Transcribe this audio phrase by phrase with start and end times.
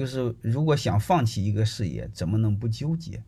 [0.00, 3.22] 就是如果想放弃一个事业，怎么能不纠结？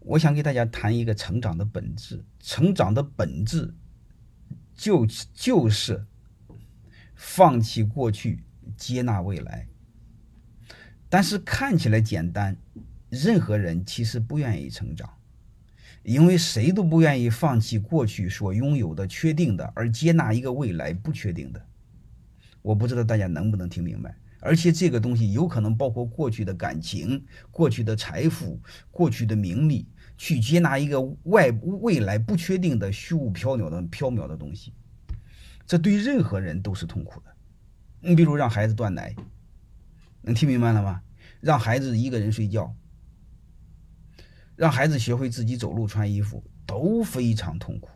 [0.00, 3.72] 我想给大家谈一个成长的本质，成长的本质
[4.74, 6.04] 就就是
[7.14, 8.42] 放弃过去，
[8.76, 9.68] 接纳未来。
[11.08, 12.56] 但是看起来简单，
[13.08, 15.08] 任何人其实不愿意成长，
[16.02, 21.64] 因为谁都不愿意放弃过去所拥有的确定的，而接纳一个未来不确定的。
[22.60, 24.16] 我不知道大家能不能听明白。
[24.44, 34.74] 而且这个东西有可能包括过去的感情、过去的财富、过去的名利，去接纳一个外未来不确定的虚无缥缈的缥缈的东西，
[35.64, 37.30] 这对任何人都是痛苦的。
[38.00, 39.14] 你比如让孩子断奶，
[40.22, 41.00] 能听明白了吗？
[41.40, 42.74] 让孩子一个人睡觉，
[44.56, 47.90] 让孩子学会自己走路、穿衣服，都非常痛苦。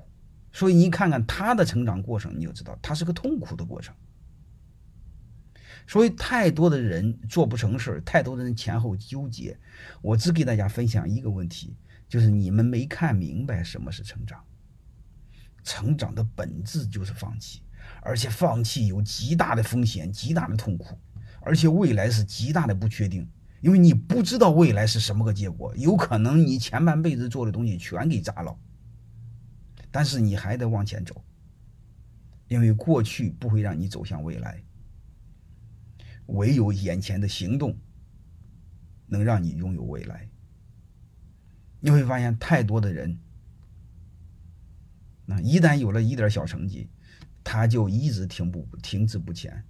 [0.53, 3.93] 所以你看看他的成长过程，你就知道他是个痛苦的过程。
[5.87, 9.57] 所以，太多的人做不成事，太多的人前后纠结。
[10.03, 11.77] 我只给大家分享一个问题，
[12.09, 14.43] 就是你们没看明白什么是成长。
[15.63, 17.63] 成长的本质就是放弃，
[18.03, 20.99] 而且放弃有极大的风险、极大的痛苦，
[21.41, 23.29] 而且未来是极大的不确定，
[23.61, 28.57] 因为你不知道未来是什么个结果，有可能你前半辈子做的东西全给砸了。
[29.91, 31.25] 但是你还得往前走，
[32.49, 34.63] 因为过去不会让你走向未来。
[36.27, 37.77] 唯有眼前的行动
[39.07, 40.29] 能让你拥有未来。
[41.81, 43.19] 你会发现，太多的人，
[45.25, 46.89] 那一旦有了一点小成绩，
[47.45, 49.65] 他就一直停不停滞不前，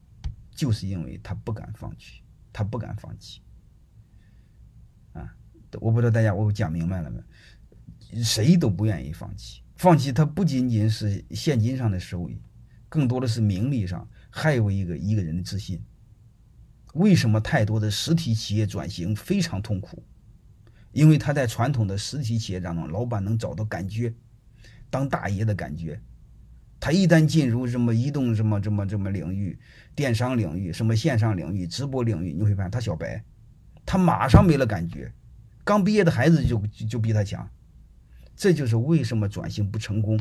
[0.50, 3.42] 就是因为他不敢放弃，他不敢放弃。
[5.12, 5.36] 啊，
[5.80, 7.20] 我不知道大家我讲明白了没？
[8.22, 12.40] 谁都不愿意放弃，放弃它不仅仅是现金上的收益，
[12.88, 15.82] 更多的是名利上，还有一个一个人的自信。
[16.97, 20.02] 为什么太多的实体企业转型非常痛苦？
[20.92, 24.12] 因为他在传统的实体企业当中，老板能找到感觉，
[24.89, 26.01] 当大爷的感觉。
[26.79, 29.58] 他一旦进入什么移动什么什么什么领域、
[29.95, 33.23] 电商领域、什么线上领域、直播领域，你会发现他小白，
[33.84, 35.13] 他马上没了感觉。
[35.64, 37.48] 刚毕业的孩子就就比他强。
[38.36, 40.17] 这就是为什么转型不成功。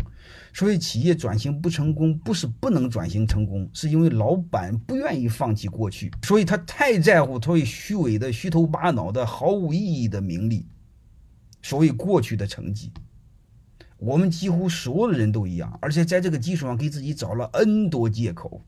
[0.54, 10.66] 所以企业转型不成功，不是不能转型成功，是因为老板不愿意放弃过去，所以他太在乎所谓虚伪的、虚头巴脑的、毫无意义的名利，
[11.62, 12.92] 所谓过去的成绩。
[13.98, 18.66] 我们几乎所有的人都一样，而且在这个基础上给自己找了 N 多借口。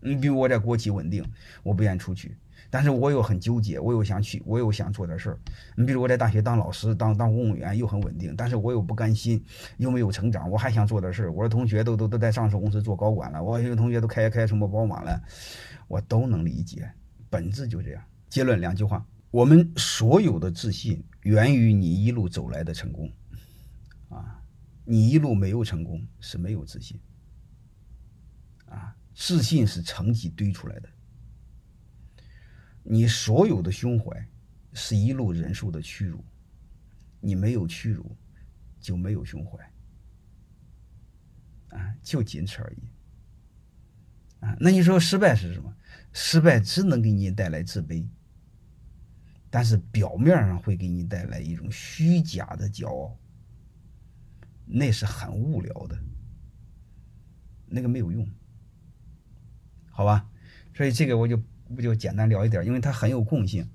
[0.00, 1.24] 你比如我在国企稳定，
[1.62, 2.36] 我不愿意出去。
[2.70, 5.38] 但是我又很纠结，我又想去，我又想做点事儿。
[5.74, 9.42] 你比如我在大学当老师，当当公务员又很稳定，但是我又不甘心，
[9.78, 11.32] 又没有成长，我还想做点事儿。
[11.32, 15.22] 我的同学都都都在上市公司做高管了，我有同学都开开什么宝马了，
[15.86, 16.90] 我都能理解，
[17.30, 18.02] 本质就这样。
[18.28, 23.10] 结论两句话：我们所有的自信源于你一路走来的成功，
[24.10, 24.42] 啊，
[24.84, 27.00] 你一路没有成功是没有自信，
[28.66, 30.88] 啊，自信是成绩堆出来的。
[32.84, 34.28] 你所有的胸怀
[34.72, 36.24] 是一路忍受的屈辱，
[37.20, 38.16] 你没有屈辱，
[38.78, 39.58] 就没有胸怀，
[41.76, 42.78] 啊，就仅此而已。
[44.38, 45.76] 啊，那你说失败是什么？
[46.12, 48.06] 失败只能给你带来自卑，
[49.50, 53.18] 但是表面上会给你带来一种虚假的骄傲，
[54.64, 55.98] 那是很无聊的，
[57.66, 58.24] 那个没有用，
[59.98, 60.30] 好吧？
[60.76, 61.42] 所以这个我就。
[61.76, 63.68] 不就简单聊一点，因为它很有共性。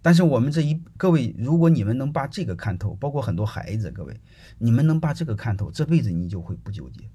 [0.00, 4.18] 但是我们这一各位，如果你们能把这个看透，包括很多孩子，各位，
[4.56, 7.10] 你们能把这个看透，这辈子你就会不纠结。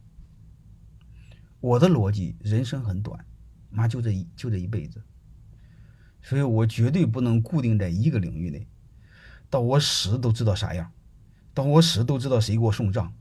[1.59, 3.25] 我的逻辑，人生很短，
[3.71, 5.01] 妈就这一就这一辈子，
[6.21, 8.67] 所以我绝对不能固定在一个领域内，
[9.49, 10.91] 到我死都知道啥样，
[11.51, 13.11] 到我死都知道谁给我送葬，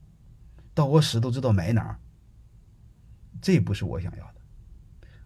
[0.75, 1.98] 到我死都知道埋哪儿，
[3.41, 4.34] 这不是我想要的。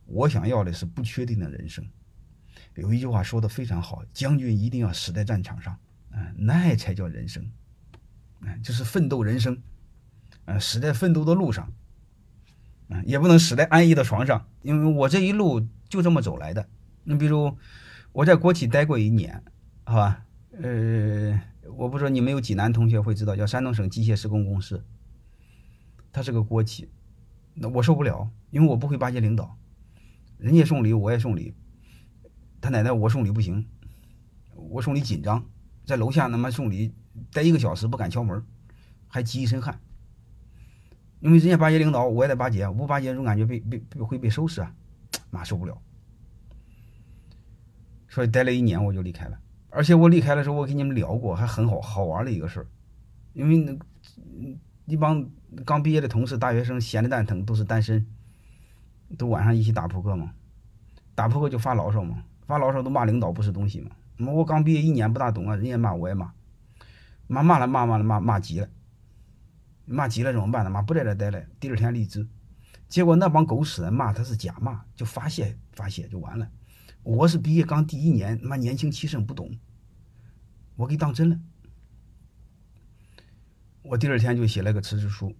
[0.08, 1.86] 我想要的是不确定的人生。
[2.74, 5.78] 有一句话说的非常好：“将军一定要死在战场上，
[6.10, 7.50] 啊，那才叫人生，
[8.40, 9.60] 啊，就是奋斗人生，
[10.44, 11.72] 啊，死在奋斗的路上，
[12.88, 14.48] 啊，也不能死在安逸的床上。
[14.62, 16.66] 因为我这一路就这么走来的。
[17.04, 17.56] 你比如
[18.12, 19.42] 我在国企待过一年，
[19.84, 20.24] 好吧？
[20.62, 21.40] 呃，
[21.76, 24.84] 我不说你们有济南同学会知道，叫山东省机械施工公司，
[26.12, 26.88] 它是个国企，
[27.54, 29.57] 那我受不了，因为我不会巴结领导。
[30.38, 31.54] 人家送礼，我也送礼。
[32.60, 33.66] 他奶奶，我送礼不行，
[34.54, 35.44] 我送礼紧张，
[35.84, 36.92] 在楼下他妈送礼，
[37.32, 38.44] 待一个小时不敢敲门，
[39.06, 39.80] 还急一身汗。
[41.20, 44.74] 因为人家巴结领导，我也得巴结，不巴结总感觉被被会被收拾啊，
[45.30, 45.80] 妈受不了。
[48.08, 49.38] 所以待了一年我就离开了。
[49.70, 52.66] 而且我离开的时候，我跟你们聊过，还很好好玩的一个事儿，
[53.34, 53.76] 因为那
[54.86, 55.28] 一帮
[55.64, 58.06] 刚毕业的同事、大学生闲的蛋疼，都是单身，
[59.16, 60.34] 都晚上一起打扑克嘛，
[61.14, 63.90] 打扑克就发牢骚嘛，发牢骚都骂领导不是东西嘛。
[64.32, 66.32] 我刚毕业一年不大懂啊，人家骂我也骂，
[67.26, 68.68] 骂骂了骂骂了骂骂急了，
[69.84, 70.70] 骂急了怎么办呢？
[70.70, 72.28] 妈不在这待了，第二天离职。
[72.88, 76.50] 结果那帮狗屎人骂他是假骂，就发泄发泄就完了。
[77.02, 79.56] 我是毕业刚第一年，妈年轻气盛不懂，
[80.76, 81.38] 我给当真了。
[83.82, 85.34] 我第二天就写了个辞职书，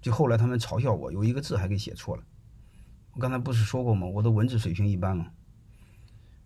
[0.00, 2.22] 就后来他们嘲笑我，有一个字还给写错了。
[3.14, 4.06] 我刚才不是说过吗？
[4.06, 5.30] 我的文字水平一般嘛。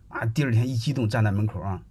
[0.09, 1.83] 啊，第二天一激动站在门口啊，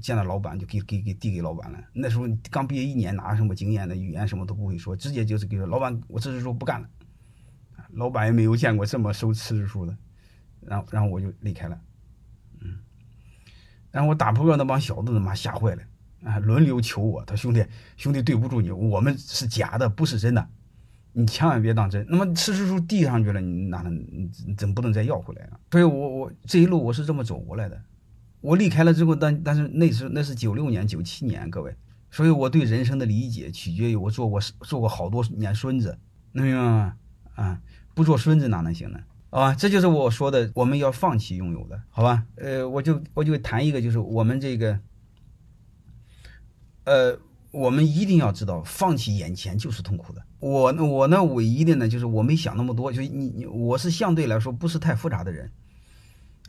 [0.00, 1.78] 见到老板就给给给递给老板了。
[1.92, 6.88] 那时候刚毕业一年，哪什么经验的，语言什么都不会说，直接就是给老板，我辞职说不干了。
[7.92, 9.96] 老板也没有见过这么收辞职书的，
[10.60, 11.80] 然后然后我就离开了。
[12.60, 12.78] 嗯，
[13.90, 15.82] 然后我打扑克那帮小子他妈吓坏了
[16.22, 17.64] 啊，轮流求我，他兄弟
[17.96, 20.48] 兄弟对不住你，我们是假的，不是真的，
[21.12, 22.06] 你千万别当真。
[22.08, 25.58] 那么辞职书递上去了，你哪能你怎不能再要回来啊？
[25.70, 27.80] 所以我我这一路我是这么走过来的。
[28.40, 31.74] 我离开了之后，但但是那是那是九六年九七年，各位，
[32.10, 35.98] 所以我对人生的理解取决于我做过做过好多年孙子，
[36.32, 36.96] 能明白吗？
[37.34, 37.60] 啊，
[37.94, 39.00] 不做孙子哪能行呢？
[39.30, 42.24] 好吧，这就是我说的，我们要放弃拥有的，好吧？
[42.36, 44.78] 呃，我就我就谈一个，就是我们这个，
[46.84, 47.18] 呃，
[47.50, 50.22] 我们一定要知道，放弃眼前就是痛苦的。
[50.38, 55.50] 我我呢，唯一的呢，就是我没想那么多，就你你，我是相对来说不是太复杂的人。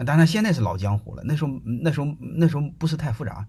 [0.05, 3.47] 当然现在是老江湖了，那时候那时候那时候不是太复杂，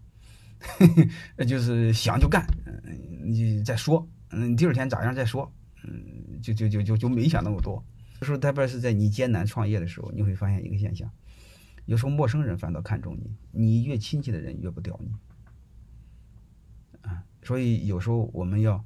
[1.47, 5.53] 就是想就干，嗯你再说，嗯，第二天咋样再说，
[5.85, 7.85] 嗯，就就就就就没想那么多。
[8.21, 11.11] 有时候，特别是在你艰难创业的时候，你会发现一个现象：
[11.87, 15.11] 有时候陌生人反倒看重你，你越亲戚的人越不屌你。
[17.43, 18.85] 所以有时候我们要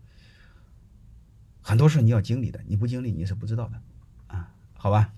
[1.60, 3.82] 很多事你要经历的，你不经历你是不知道的。
[4.28, 5.12] 啊，好吧。